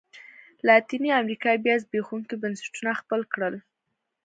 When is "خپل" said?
3.01-3.21